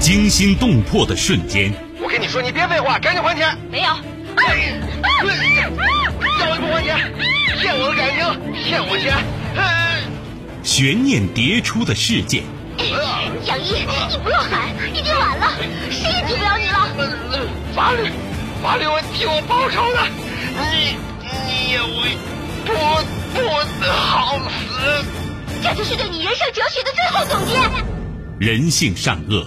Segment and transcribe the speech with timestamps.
[0.00, 1.70] 惊心动魄的瞬间。
[2.02, 3.54] 我跟你说，你别废话，赶紧还钱。
[3.70, 3.86] 没有。
[3.86, 3.94] 要
[6.56, 6.96] 你不还钱，
[7.60, 8.18] 骗我的感情，
[8.64, 9.14] 骗我钱。
[10.62, 12.42] 悬念迭出的事件。
[13.44, 15.52] 杨一，你不要喊，已经晚了，
[15.90, 16.88] 谁也救不了你了。
[17.76, 18.10] 法律，
[18.62, 20.00] 法律会替我报仇的。
[20.72, 20.96] 你，
[21.46, 22.16] 你也会
[22.64, 22.72] 不
[23.34, 25.04] 不好死。
[25.62, 27.60] 这就是对你人生哲学的最后总结。
[28.38, 29.46] 人性善恶，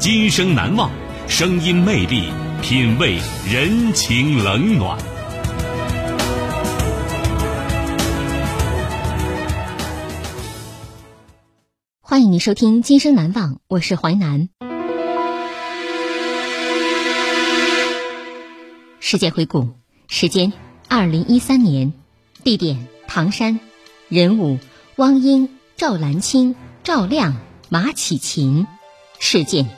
[0.00, 0.90] 今生难忘，
[1.28, 4.98] 声音魅力，品味人情冷暖。
[12.00, 14.48] 欢迎您收听《今生难忘》，我是淮南。
[19.00, 19.68] 世界回顾
[20.08, 20.50] 时间：
[20.88, 21.92] 二零一三年，
[22.42, 23.60] 地点唐山，
[24.08, 24.58] 人物
[24.96, 27.36] 汪英、赵兰青、赵亮、
[27.68, 28.66] 马启琴，
[29.18, 29.68] 事件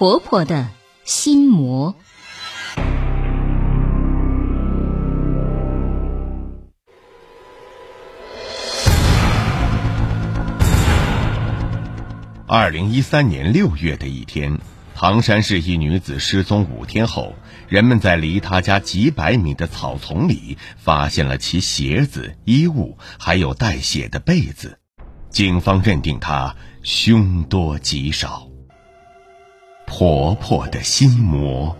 [0.00, 0.66] 婆婆的
[1.04, 1.94] 心魔。
[12.46, 14.58] 二零一三年六月的一天，
[14.94, 17.34] 唐山市一女子失踪五天后，
[17.68, 24.78] 人们在离她家几百米的草丛里发现了其鞋子、衣物，还有带血的被子。
[25.28, 28.49] 警方认定她凶多吉少。
[29.92, 31.76] 婆婆的心魔。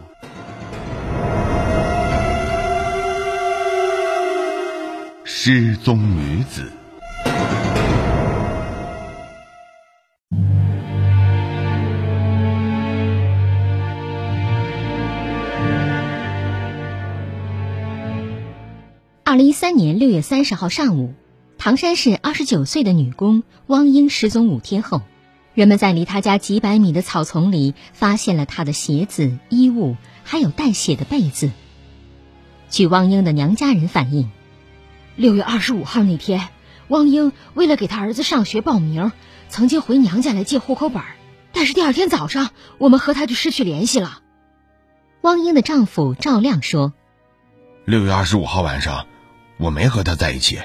[5.25, 6.73] 失踪女子。
[19.23, 21.15] 二零一三年六月三十号上午，
[21.59, 25.01] 唐山市二十九岁的女工汪英失踪五天后，
[25.61, 31.51] 人们在离他家几百米的草丛里发现了他的鞋子、衣物，还有带血的被子。
[32.71, 34.31] 据汪英的娘家人反映，
[35.17, 36.49] 六月二十五号那天，
[36.89, 39.13] 汪英为了给他儿子上学报名，
[39.51, 41.03] 曾经回娘家来借户口本，
[41.53, 44.21] 但是第二天早上，我们和她就失去联系了。
[45.21, 46.95] 汪英的丈夫赵亮说
[47.85, 49.07] ：“六月二十五号晚上。”
[49.61, 50.59] 我没和他在一起，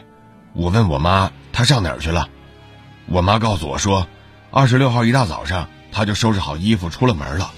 [0.54, 2.30] 我问我妈他上哪儿去了，
[3.08, 4.08] 我妈告诉我说，
[4.58, 7.52] 二十六号一大早上他就收拾好衣服出了门了，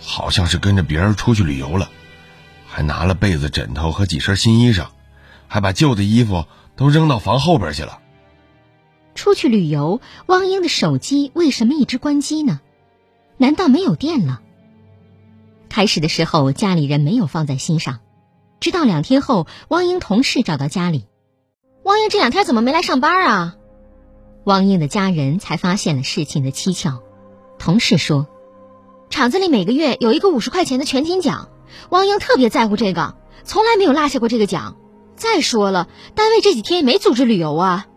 [0.00, 1.90] 好像是跟着别人出去旅游了，
[2.64, 4.86] 还拿了被子、枕头和几身新衣裳，
[5.48, 6.44] 还把旧的衣服
[6.76, 7.98] 都扔到房后边去了。
[9.16, 12.60] 出去旅游，汪英的手机为什么一直关机呢？
[13.36, 14.40] 难道没有电了？
[15.68, 17.98] 开始的时候家里人没有放在心上。
[18.60, 21.08] 直到两天后，汪英同事找到家里，
[21.82, 23.56] 汪英这两天怎么没来上班啊？
[24.48, 27.02] 汪英的家人才发现了事情的蹊跷。
[27.58, 28.26] 同事说，
[29.10, 31.50] 厂子里每个月有一个五十块钱的全勤奖，
[31.90, 33.14] 汪英特别在乎这个，
[33.44, 34.78] 从来没有落下过这个奖。
[35.16, 37.88] 再说了，单位这几天也没组织旅游啊。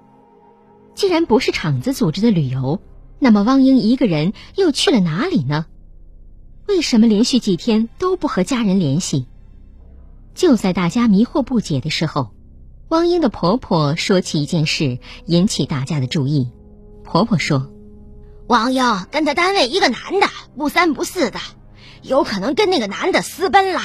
[0.94, 2.82] 既然不是厂子组织的旅游，
[3.18, 5.68] 那么汪英一个人又去了哪里呢？
[6.68, 9.26] 为什么连续几天都不和家人联系？
[10.36, 12.32] 就在大家迷惑不解的时候，
[12.91, 16.52] 汪英的婆婆说起一件事，引起大家的注意。
[17.06, 17.72] 婆婆说
[18.47, 21.40] ：“汪英跟他单位一个男的不三不四的，
[22.02, 23.79] 有可能跟那个男的私奔了。”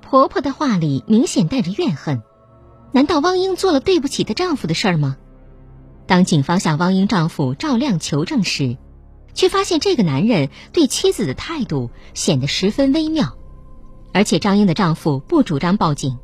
[0.00, 2.22] 婆婆的话里明显带着怨恨。
[2.92, 5.18] 难道汪英做了对不起她丈夫的事儿吗？
[6.06, 8.78] 当警方向汪英丈夫赵亮求证时，
[9.34, 13.36] 却发现这个男人对妻子的态度显得十分微妙。
[14.14, 16.16] 而且张英的丈夫不主张报警，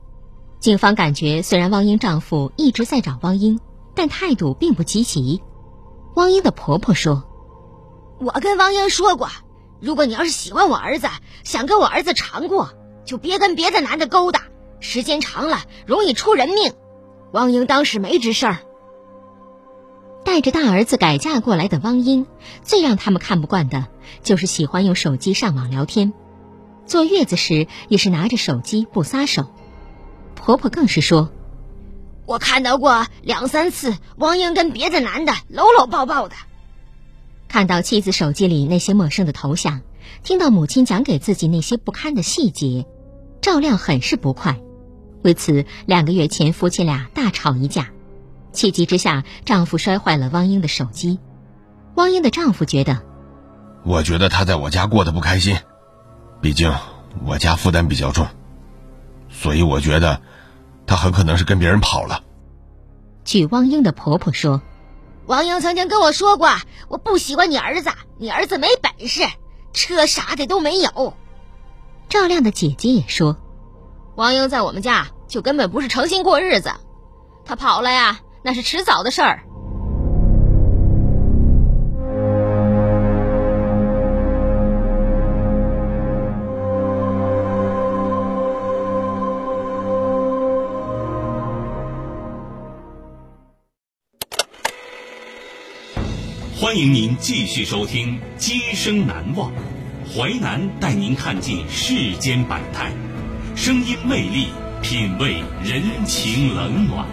[0.61, 3.59] 警方感觉虽然汪英丈夫一直在找汪英，
[3.95, 5.43] 但态度并不积极。
[6.17, 7.25] 汪英的婆婆说
[8.21, 9.31] ：“我跟汪英说过，
[9.81, 11.09] 如果你要是喜欢我儿子，
[11.45, 12.75] 想跟我儿子长过，
[13.07, 14.43] 就别跟别的男的勾搭，
[14.81, 16.75] 时间长了容易出人命。”
[17.33, 18.55] 汪英当时没吱声。
[20.27, 22.27] 带着大儿子改嫁过来的汪英，
[22.63, 23.87] 最让他们看不惯的
[24.23, 26.13] 就是喜欢用手机上网聊天。
[26.85, 29.47] 坐月子时也是拿着手机不撒手，
[30.41, 31.31] 婆婆更是说
[32.25, 36.35] ：“我看到过两三次，汪英跟别的男的搂搂抱抱的。”
[37.47, 39.83] 看到妻子手机里那些陌生的头像，
[40.23, 42.87] 听到母亲讲给自己那些不堪的细节，
[43.43, 44.59] 赵亮很是不快。
[45.23, 47.91] 为此，两个月前夫妻俩大吵一架。
[48.53, 51.19] 气急之下，丈夫摔坏了汪英的手机。
[51.97, 53.03] 汪英的丈夫觉得，
[53.85, 55.57] 我觉得他在我家过得不开心，
[56.41, 56.73] 毕竟
[57.27, 58.27] 我家负担比较重，
[59.29, 60.23] 所以我觉得
[60.91, 62.25] 他很可能是跟别人跑了。
[63.25, 64.61] 据汪英的婆婆说，
[65.27, 66.51] 汪英曾经跟我说过，
[66.89, 69.23] 我不喜欢你儿子，你儿子没本事，
[69.73, 71.15] 车啥的都没有。
[72.09, 73.37] 赵亮的姐姐也说，
[74.17, 76.73] 王英在我们家就根本不是诚心过日子，
[77.45, 78.19] 他跑了呀。
[78.43, 79.45] 那是迟早的事儿。
[96.81, 99.53] 迎您继续收听《今生难忘》，
[100.09, 102.91] 淮南带您看尽世间百态，
[103.55, 104.47] 声音魅力，
[104.81, 107.07] 品味人情冷暖。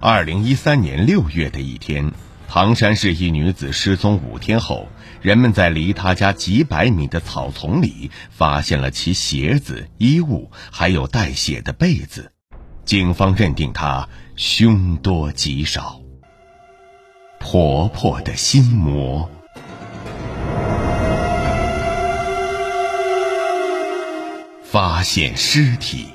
[0.00, 2.10] 二零一三年六月的一天，
[2.54, 4.86] 唐山市一女子失踪五天后，
[5.20, 12.30] 人们在离她家几百米的草丛里发现了其鞋子、衣物，还有带血的被子。
[12.84, 16.00] 警方认定她凶多吉少。
[17.40, 19.28] 婆婆的心魔，
[24.62, 26.13] 发现尸体。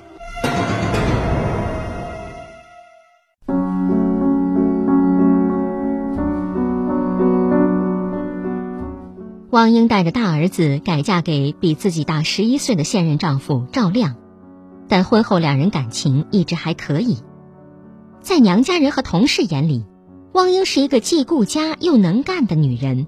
[9.60, 14.16] 汪英带着大儿子改嫁给比自己大十一岁的现任丈夫赵亮，
[14.88, 17.18] 但婚后两人感情一直还可以。
[18.22, 19.84] 在娘家人和同事眼里，
[20.32, 23.06] 汪英是一个既顾家又能干的女人，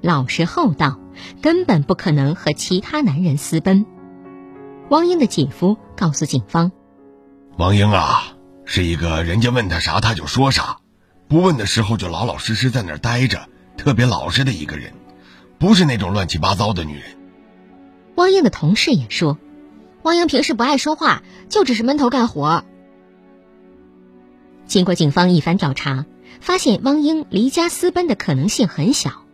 [0.00, 1.00] 老实厚道，
[1.42, 3.84] 根本不可能和其他男人私奔。
[4.90, 6.70] 汪英的姐夫告诉警方
[7.58, 8.22] ：“汪英啊，
[8.64, 10.76] 是一个人家问他啥他就说啥，
[11.26, 14.92] 不问的时候就老老实实在那儿待着，特别老实的一个人。”
[15.58, 17.16] 不是那种乱七八糟的女人。
[18.14, 19.38] 汪英的同事也说，
[20.02, 22.64] 汪英平时不爱说话，就只是闷头干活。
[24.66, 26.04] 经过警方一番调查，
[26.40, 29.24] 发现汪英离家私奔的可能性很小。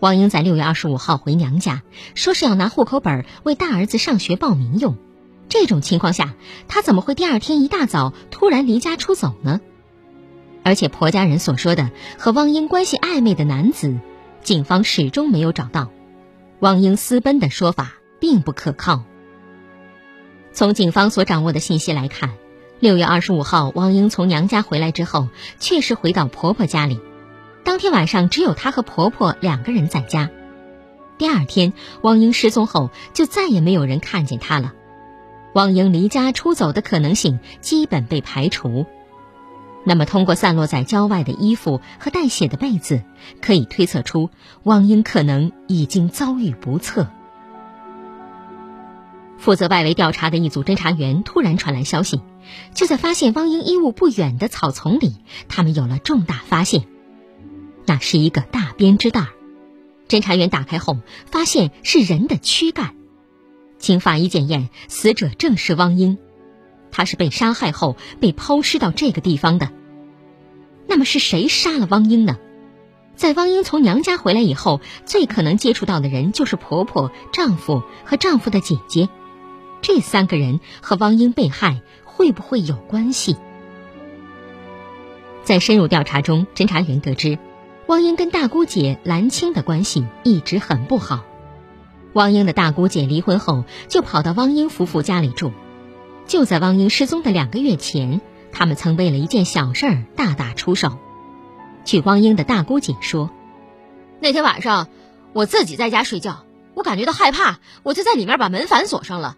[0.00, 1.82] 汪英在六月二十五号回娘家，
[2.14, 4.96] 说是要拿户口本为大儿子上学报名用。
[5.48, 6.34] 这种情况下，
[6.68, 9.60] 她怎么会第二天一大早突然离家出走呢？
[10.62, 13.98] 而且婆家人所说的和汪英关系暧昧的男子。
[14.42, 15.90] 警方始终没有找到
[16.60, 19.04] 汪英私奔的说法，并不可靠。
[20.52, 22.30] 从警方所掌握的信息来看，
[22.80, 27.00] 六月二十五号，汪英从娘家回来之后，确实回到婆婆家里。
[27.62, 30.30] 当天晚上，只有她和婆婆两个人在家。
[31.18, 34.72] 第二天，汪英失踪后，就再也没有人看见她了。
[35.54, 38.86] 汪英离家出走的可能性基本被排除。
[39.88, 43.04] 那么，通过散落在郊外的衣服和带血的被子，
[43.40, 44.28] 可以推测出
[44.64, 47.08] 汪英可能已经遭遇不测。
[49.38, 52.20] 负责外围调查的一组侦查员突然传来消息，
[52.74, 55.16] 就在发现汪英衣物不远的草丛里，
[55.48, 56.84] 他们有了重大发现。
[57.86, 59.28] 那是一个大编织袋，
[60.06, 62.94] 侦查员打开后，发现是人的躯干。
[63.78, 66.18] 经法医检验，死者正是汪英，
[66.90, 69.70] 他是被杀害后被抛尸到这个地方的。
[70.86, 72.38] 那么是谁杀了汪英呢？
[73.14, 79.08] 在汪英从娘家回来以后，最可能接触到的人就是婆婆、丈夫和丈夫的姐姐。
[79.82, 83.36] 这三个人和汪英被害会不会有关系？
[85.44, 87.38] 在深入调查中，侦查员得知，
[87.86, 91.24] 汪英跟大姑姐兰青的关系一直很不好。
[92.12, 95.52] 汪英的大姑姐离婚后，就跑到汪英夫妇家里住。
[96.28, 98.20] 就在汪英失踪的两个月前。
[98.50, 100.98] 他们曾为了一件小事儿大打出手。
[101.84, 103.30] 据汪英的大姑姐说，
[104.20, 104.88] 那天晚上
[105.34, 106.44] 我自己在家睡觉，
[106.74, 109.36] 我感觉到害怕，我就在里面把门反锁上了。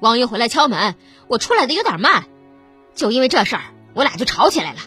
[0.00, 0.94] 汪英回来敲门，
[1.28, 2.24] 我出来的有点慢，
[2.94, 3.62] 就因为这事儿，
[3.94, 4.78] 我俩就吵起来了。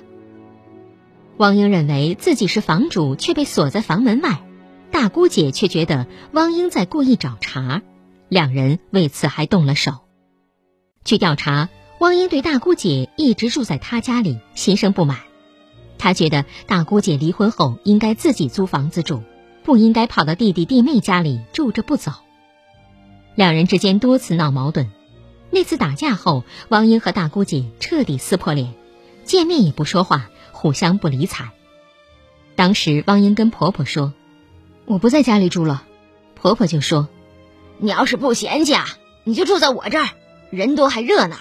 [1.38, 4.44] 汪英认为自己是房主，却被锁在房门外；
[4.92, 7.84] 大姑姐却觉得汪英在故意找茬，
[8.30, 10.09] 两人为此还动了手。
[11.04, 11.70] 据调查。
[12.00, 15.18] 汪英对大姑姐一直住在他家里心生不满，
[15.98, 19.22] 他觉得大姑姐离婚后应该自己租房子住，
[19.66, 22.14] 不应该跑到弟弟弟妹家里住着不走。
[23.36, 24.90] 两人之间多次闹矛盾，
[25.50, 28.74] 那次打架后，汪英和大姑姐彻底撕破脸，
[29.26, 31.50] 见面也不说话，互相不理睬。
[32.56, 34.14] 当时汪英跟婆婆说
[34.88, 35.84] ：“我不在家里住了。”
[36.36, 37.10] 婆婆就说
[37.78, 38.88] ：“你要是不嫌弃啊，
[39.26, 40.12] 你就住在我这儿，
[40.50, 41.38] 人多还热闹。”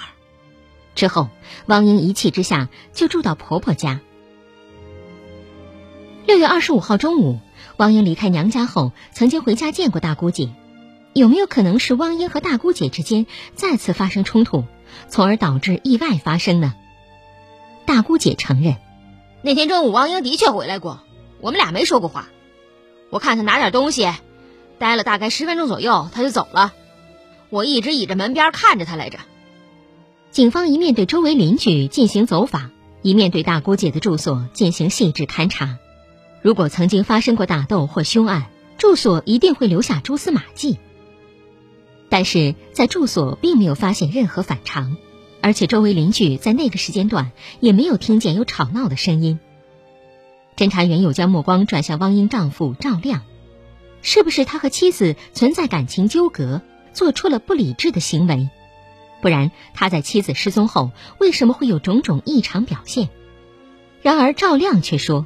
[0.95, 1.29] 之后，
[1.67, 4.00] 汪英一气之下就住到婆婆家。
[6.27, 7.38] 六月二十五号中午，
[7.77, 10.50] 汪英离开娘家后，曾经回家见过大姑姐。
[11.15, 14.65] 有没有可能是汪英和大姑姐之间再次发生冲突，
[15.09, 16.75] 从而导致意外发生呢？
[17.87, 18.77] 大姑姐承认，
[19.43, 21.00] 那天中午汪英的确回来过，
[21.41, 22.29] 我们俩没说过话。
[23.11, 24.12] 我看他拿点东西，
[24.79, 26.75] 待了大概十分钟左右，他就走了。
[27.50, 29.19] 我一直倚着门边看着他来着。
[30.31, 32.71] 警方一面对周围邻居进行走访，
[33.02, 35.78] 一面对大姑姐的住所进行细致勘查。
[36.43, 40.78] 如果曾经发生过打斗或凶案，住所一定会留下蛛丝马迹。
[42.11, 44.97] 但是在住所并没有发现任何反常，
[45.40, 49.40] 而且周围邻居在那个时间段也没有听见有吵闹的声音。
[50.57, 53.23] 侦查员又将目光转向汪英丈夫赵亮，
[54.02, 56.62] 是不是他和妻子存在感情纠葛，
[56.99, 58.50] 做出了不理智的行为？
[59.23, 60.90] 不然他在妻子失踪后
[61.21, 63.09] 为什么会有种种异常表现？
[64.02, 65.25] 然而赵亮却说：“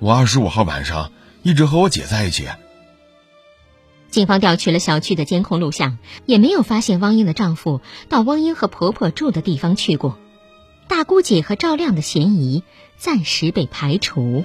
[0.00, 1.12] 我二十五号晚上
[1.44, 2.48] 一直和我姐在一起。”
[4.10, 10.18] 警方调取了小区的监控录像，也没有发现汪英的丈夫到汪英和婆婆住的地方去过。
[10.88, 12.64] 大姑姐和赵亮的嫌疑
[12.96, 14.42] 暂时被排除。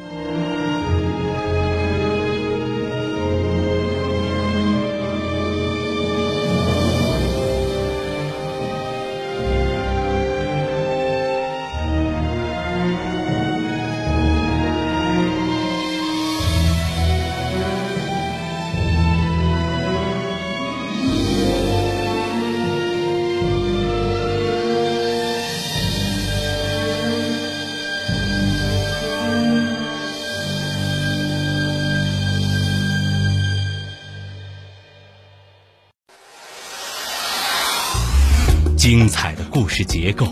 [39.73, 40.27] 事结构，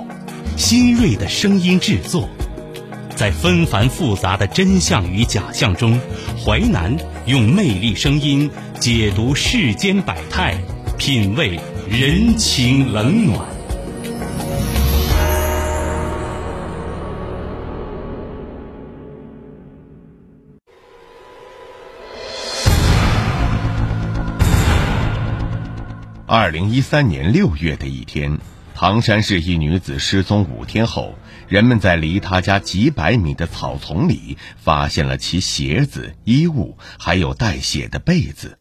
[0.55, 2.29] 新锐的声音制作，
[3.15, 5.99] 在纷繁复杂的真相与假象中，
[6.45, 6.95] 淮南
[7.25, 8.47] 用魅力声音
[8.79, 10.61] 解读世间百态，
[10.99, 13.49] 品味人情冷暖。
[26.27, 28.37] 二零一三年六月的一天，
[28.81, 31.13] 唐山市一女子失踪五天后，
[31.47, 38.57] 人们在离她家几百米的草丛里发现了其鞋子、衣物，还有带血的被子。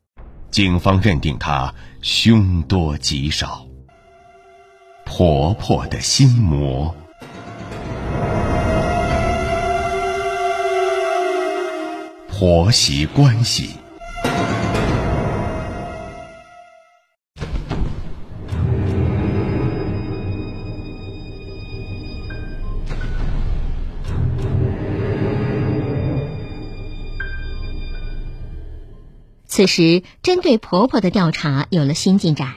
[0.51, 3.67] 警方认定她凶多吉少。
[5.07, 6.95] 婆婆的心魔，
[12.29, 13.80] 婆媳关系。
[29.61, 32.55] 此时，针对婆婆的调查有了新进展。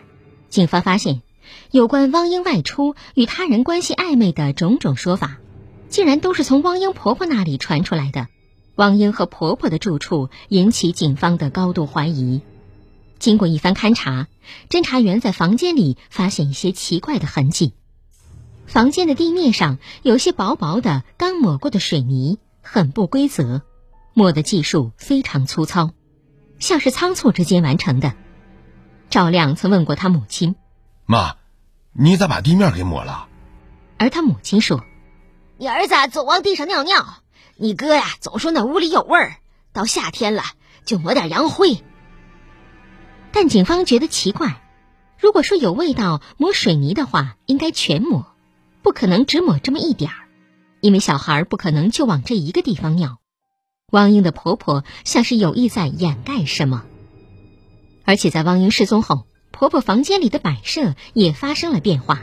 [0.48, 1.22] 警方发现，
[1.69, 5.39] 有关汪英外出与他人关系暧昧的种种说法，
[5.89, 8.29] 竟然都是从汪英婆婆那里传出来的。
[8.75, 12.39] 汪英和婆婆的住处引起警方的高度怀疑。
[13.19, 14.29] 经过一番勘查，
[14.69, 17.74] 侦查员在房间里发现一些奇怪的痕迹。
[18.65, 23.62] 房间的地面上有些薄薄的刚抹过的水泥，很不规则，
[24.13, 25.91] 抹的技术非常粗糙。
[26.63, 28.13] 像是仓促之间完成的。
[29.10, 30.55] 赵亮曾问过他母亲
[31.05, 31.36] ：“妈，
[31.91, 33.27] 你咋把地面给抹了？”
[34.00, 34.86] 而他母亲说
[35.60, 37.17] ：“你儿子总往地上尿尿，
[37.58, 39.36] 你哥呀总说那屋里有味儿，
[39.74, 40.43] 到夏天了
[40.86, 41.84] 就抹点洋灰。”
[43.34, 44.62] 但警方觉得奇怪，
[45.20, 48.25] 如果说有味道，抹水泥的话应该全抹，
[48.82, 50.29] 不可能只抹这么一点儿，
[50.79, 53.17] 因为小孩不可能就往这一个地方尿。
[53.93, 56.83] 汪英的婆婆像是有意在掩盖什么，
[58.05, 62.21] 而且在汪英失踪后，婆婆房间里的摆设也发生了变化。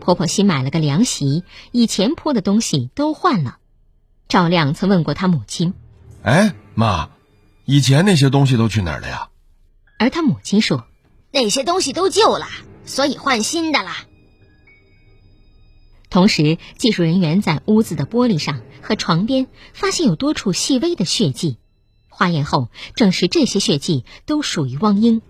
[0.00, 3.58] 婆婆新买了个凉席，以前铺的东西都换了。
[4.26, 5.72] 赵亮曾问过他母亲
[6.24, 7.10] ：“哎，妈，
[7.64, 9.28] 以前那些东西都去哪儿了呀？”
[10.00, 10.84] 而他母亲说
[11.30, 12.48] ：“那些东西都旧了，
[12.84, 13.92] 所以换新的了。”
[16.10, 21.58] 同时，技术人员在屋子的玻璃上和床边发现有多处细微的血迹，
[22.08, 25.20] 化验后证实这些血迹都属于汪英。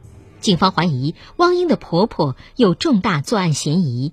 [0.40, 4.12] 警方怀疑汪英的婆婆有重大作案嫌疑，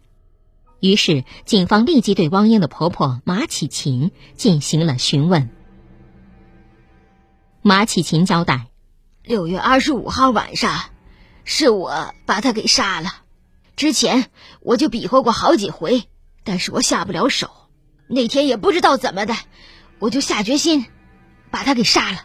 [0.79, 5.51] 于是警方立即对汪英的婆婆马启琴进行了询问。
[7.61, 8.69] 马启琴交代：
[9.23, 10.85] 六月二十五号晚上，
[11.43, 13.09] 是我把她给杀了。
[13.75, 14.31] 之前
[14.61, 16.05] 我就比划过好几回，
[16.45, 17.49] 但是我下不了手。
[18.07, 19.35] 那天也不知道怎么的，
[19.99, 20.85] 我就下决心
[21.51, 22.19] 把她给杀了。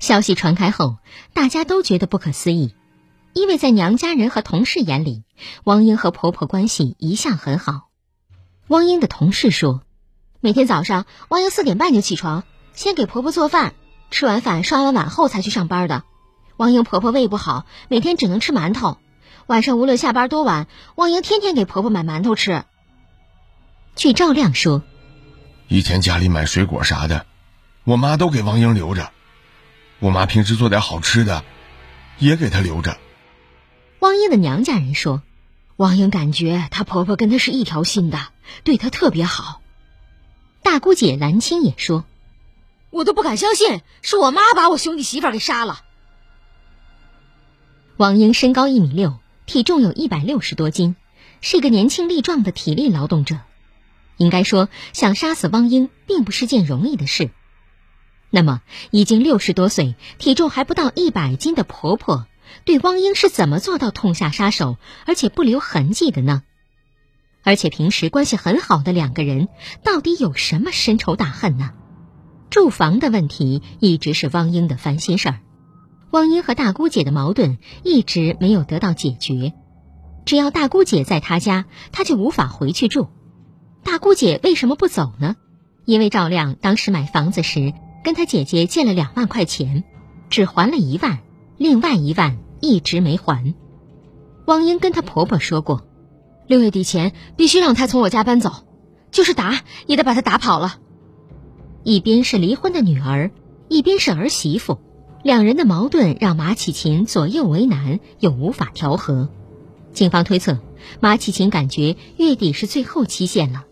[0.00, 0.96] 消息传开后，
[1.34, 2.74] 大家都觉得不可思议，
[3.32, 5.24] 因为在娘家人和同事眼里，
[5.64, 7.90] 汪英和婆婆关系一向很好。
[8.68, 9.82] 汪英的同事说，
[10.40, 13.74] 每天早上汪英四点半就起床，先给婆婆做饭，
[14.10, 16.02] 吃完饭刷完碗后才去上班的。
[16.56, 18.98] 汪英婆婆胃不好，每天只能吃馒头。
[19.46, 22.64] 晚上无论下班多晚，汪英天天给婆婆买馒头吃。
[23.94, 24.82] 据赵亮说，
[25.68, 27.26] 以前家里买水果啥的，
[27.84, 29.12] 我妈都给汪英留着。
[29.98, 31.44] 我妈平时做点好吃的，
[32.18, 32.96] 也给她留着。
[34.00, 35.22] 汪英的娘家人说，
[35.76, 38.18] 汪英感觉她婆婆跟她是一条心的，
[38.64, 39.60] 对她特别好。
[40.62, 42.06] 大姑姐兰青也说，
[42.88, 45.82] 我都不敢相信是我妈把我兄弟媳妇给杀了。
[47.98, 49.18] 王英身高一米六。
[49.46, 50.96] 体重有一百六十多斤，
[51.40, 53.38] 是一个年轻力壮的体力劳动者。
[54.16, 57.30] 应该说，想杀死汪英并不是件容易的事。
[58.30, 62.26] 那么，已经六十多岁、体重还不到一百斤的婆婆，
[62.64, 66.42] 对汪英是怎么做到痛下杀手，而且不留痕迹的呢？
[67.42, 69.48] 而且平时关系很好的两个人，
[69.82, 71.72] 到底有什么深仇大恨呢？
[72.50, 75.40] 住房的问题一直是汪英的烦心事儿。
[76.14, 79.52] 汪英和大姑姐的矛盾一直没有得到解决，
[80.24, 83.08] 只要大姑姐在他家，他就无法回去住。
[83.82, 85.34] 大姑姐为什么不走呢？
[85.84, 89.82] 因为赵亮当时买房子时跟他姐姐借了两万块钱，
[90.30, 91.18] 只还了一万，
[91.56, 93.52] 另外一万一直没还。
[94.46, 95.84] 汪英跟她婆婆说过，
[96.46, 98.68] 六月底前必须让她从我家搬走，
[99.10, 100.76] 就是打也得把她打跑了。
[101.82, 103.32] 一边是离婚的女儿，
[103.66, 104.78] 一边是儿媳妇。
[105.24, 109.30] 两人的矛盾让马启琴左右为难，又无法调和。
[109.94, 110.58] 警方推测，
[111.00, 113.64] 马启琴感觉月底是最后期限了，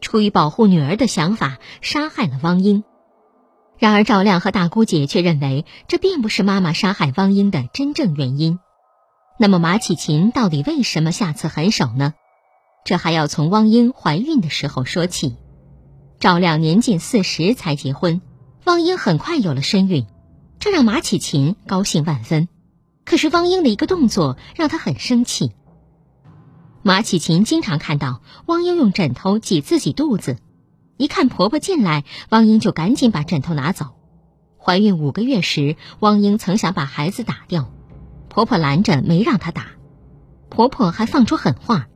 [0.00, 2.84] 出于保护女儿的想法，杀害了汪英。
[3.78, 8.60] 然而赵亮和大姑姐却认为这并不是妈妈杀害汪英的真正原因。
[9.40, 12.14] 那么马启琴到底为什么下此狠手呢？
[12.84, 15.34] 这还要从汪英怀孕的时候说起。
[16.20, 18.20] 赵亮年近四十才结婚，
[18.66, 20.06] 汪英很快有了身孕。
[20.62, 22.46] 这让马启琴高兴万分，
[23.04, 25.50] 可是汪英的一个动作让他很生气。
[26.82, 30.38] 马启琴经常看到汪英用枕头挤自己肚子，
[30.98, 33.86] 一看婆婆进来，汪英就赶紧把枕头拿走。
[34.56, 37.72] 怀孕五个月时，汪英曾想把孩子打掉，
[38.28, 39.66] 婆婆拦着没让她打，
[40.48, 41.88] 婆婆还放出狠话：“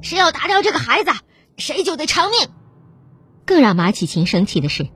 [0.00, 1.10] 谁要打掉这个孩子，
[1.56, 2.50] 谁就得偿命。”
[3.44, 4.88] 更让马启琴生气的是。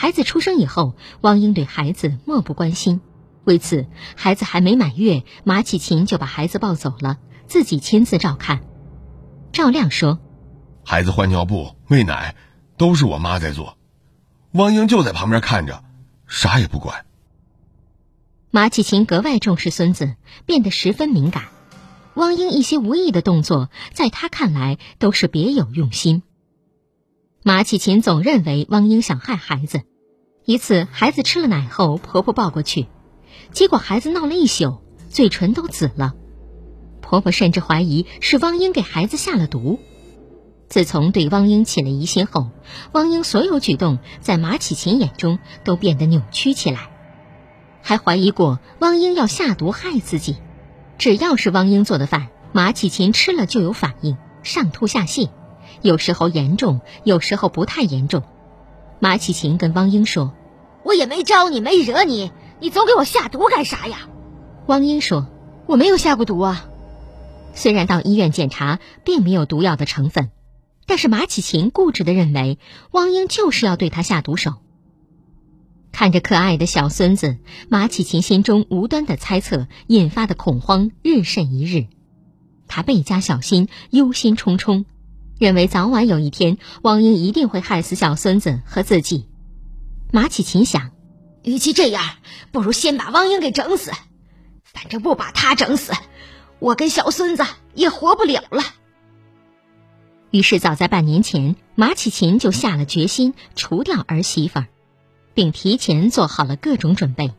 [0.00, 3.00] 孩子出生以后，汪英对孩子漠不关心。
[3.42, 8.60] 为此，孩子还没满月，马启琴就把孩子抱走了，自己亲自照看。
[9.50, 10.20] 赵亮说
[10.86, 12.36] ：“孩子换尿布、喂奶，
[12.76, 13.76] 都是我妈在做，
[14.52, 15.82] 汪英就在旁边看着，
[16.28, 17.04] 啥也不管。”
[18.52, 20.14] 马启琴格外重视孙子，
[20.46, 21.46] 变得十分敏感。
[22.14, 26.22] 汪英一些无意的动作，在他看来都是别有用心。
[27.42, 29.82] 马启琴总认为汪英想害孩子。
[30.48, 32.86] 一次，孩子吃了奶后，婆婆抱过去，
[33.52, 34.78] 结果孩子闹了一宿，
[35.10, 36.14] 嘴唇都紫了。
[37.02, 39.78] 婆婆甚至怀疑是汪英给孩子下了毒。
[40.70, 42.48] 自从对汪英起了疑心后，
[42.92, 46.88] 汪英所有举动在马启琴眼中都变得扭曲起来，
[47.82, 50.36] 还怀疑过汪英要下毒害自己。
[50.96, 55.28] 只要是汪英做的饭，马启琴吃了就有反应，上吐下泻。
[55.82, 58.22] 有时候严重，有时候不太严重。
[59.00, 60.32] 马启琴跟汪英说
[60.98, 62.30] ：“也没招你，没惹你，
[62.60, 64.08] 你总给我下毒干啥呀？”
[64.66, 65.26] 汪英说
[65.66, 66.66] ：“我没有下过毒啊。”
[67.54, 70.30] 虽然到医院检查并没有毒药的成分，
[70.86, 72.58] 但是马启琴固执的认为
[72.90, 74.54] 汪英就是要对他下毒手。
[75.90, 81.86] 看着可爱的小孙子，马启琴心中无端的猜测引发的恐慌日甚一日，
[82.68, 84.84] 他倍加小心，忧心忡忡。
[85.38, 89.26] 认为早晚有一天，汪英一定会害死小孙子和自己。
[90.10, 90.90] 马启琴想，
[91.42, 92.02] 与其这样，
[92.50, 93.92] 不如先把汪英给整死。
[94.64, 95.92] 反正不把他整死，
[96.60, 97.44] 我跟小孙子
[97.74, 98.62] 也活不了了。
[100.30, 104.62] 于是，早在半年前，马启琴就下了决心除掉儿媳妇，
[105.34, 107.32] 并提前做好了各种准备。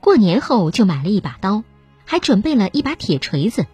[0.00, 1.64] 过年后就买了一把刀，
[2.04, 3.66] 还准备了一把铁锤子。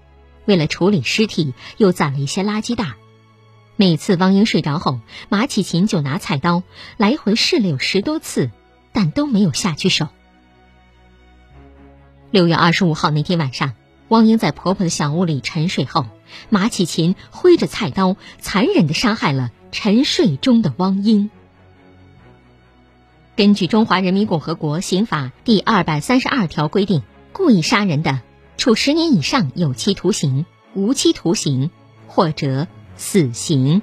[0.44, 2.94] 为了处理尸体，又攒了一些垃圾袋。
[3.80, 6.64] 每次汪英睡着后，马启琴就拿菜刀
[6.98, 8.50] 来回试了有十多次，
[8.92, 10.08] 但都没有下去手。
[12.30, 13.72] 六月二十五号那天晚上，
[14.08, 16.04] 汪英在婆婆的小屋里沉睡后，
[16.50, 21.30] 马启琴挥着菜刀，残忍地杀害了沉睡中的汪英。
[23.34, 28.20] 根据《中华人民共和国刑法》第二百三十二条规定，故意杀人的。
[28.58, 31.70] 处十年以上有期徒刑、无期徒刑，
[32.08, 32.66] 或者
[33.00, 33.80] 死刑。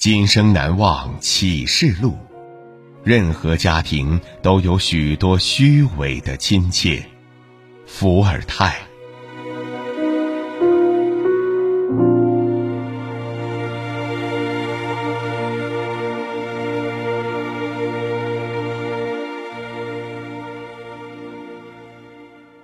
[0.00, 2.16] 今生难忘启示录，
[3.04, 7.04] 任何家庭都有许多虚伪的亲切。
[7.84, 8.80] 伏尔泰。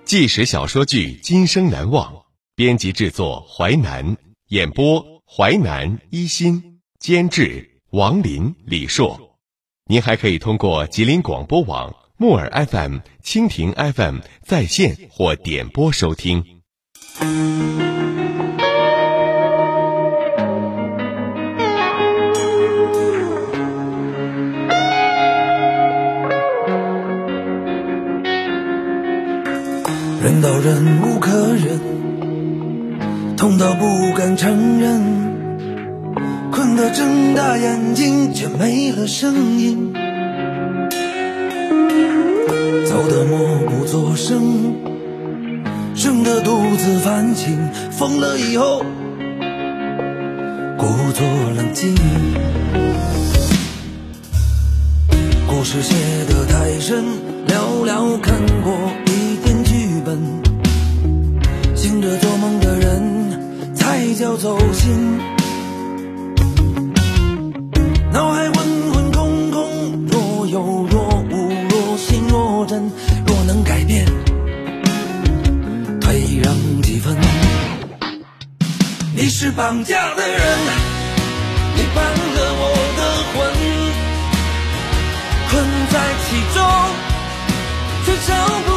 [0.03, 2.11] 纪实小说剧《今生难忘》，
[2.55, 6.76] 编辑制作淮南，演播淮南一心。
[6.99, 9.37] 监制王林、李硕，
[9.85, 16.43] 您还可以通过吉林广播网、木耳 FM、蜻蜓 FM 在线或点播收听。
[30.23, 35.26] 人到忍无可忍，痛到不敢承认。
[36.57, 39.93] 困得睁大眼睛，却没了声音。
[42.83, 43.39] 走得默
[43.69, 44.73] 不作声，
[45.93, 47.55] 生得独自反省，
[47.91, 48.83] 疯了以后
[50.79, 51.93] 故作冷静。
[55.47, 55.93] 故事写
[56.27, 57.03] 得太深，
[57.47, 58.73] 寥寥看过
[59.05, 60.17] 一点剧本。
[61.75, 65.36] 醒着做梦的人，才叫走心。
[79.47, 80.39] 是绑架的人，
[81.75, 82.63] 你绑了我
[82.97, 83.37] 的魂，
[85.49, 85.51] 困
[85.89, 85.95] 在
[86.27, 86.59] 其中，
[88.03, 88.29] 却找
[88.65, 88.69] 不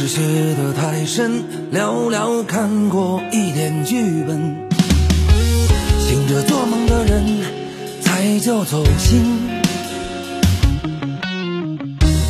[0.00, 0.22] 是写
[0.54, 4.66] 得太深，寥寥看过一点剧本。
[5.98, 7.22] 醒着做梦的人，
[8.00, 9.22] 才叫走心。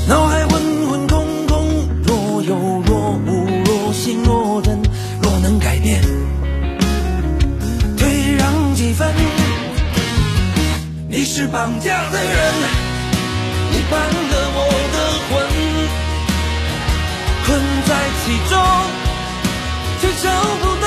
[0.09, 2.57] 脑海混混空空，若有
[2.87, 4.77] 若无，若信若真。
[5.23, 6.03] 若能改变，
[7.97, 9.15] 退让几分。
[11.09, 12.53] 你是绑架的人，
[13.71, 14.40] 你绑了我的
[17.91, 18.55] 在其中，
[20.01, 20.31] 却找
[20.63, 20.80] 不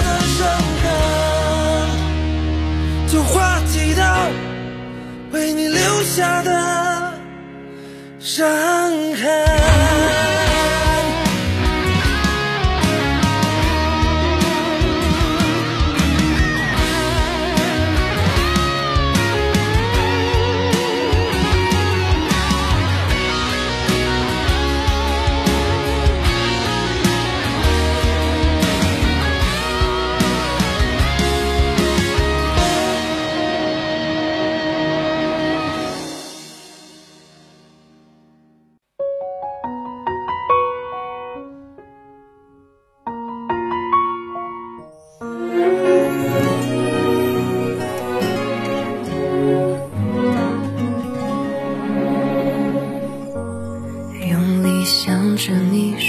[0.00, 0.46] 的伤
[0.82, 0.86] 痕
[3.08, 4.30] 就划几道
[5.32, 7.12] 为你留下的
[8.18, 8.40] 伤
[9.14, 9.91] 痕。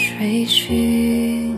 [0.04, 1.56] 追寻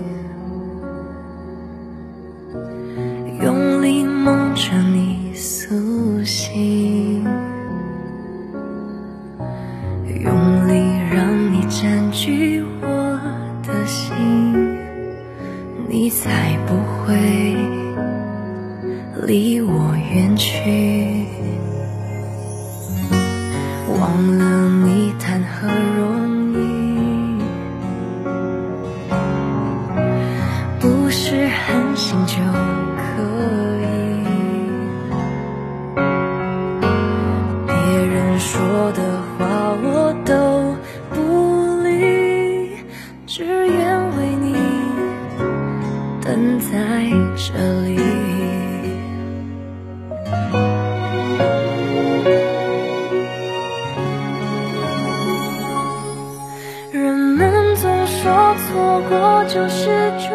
[58.25, 60.31] 说错过就是注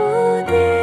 [0.46, 0.80] 定。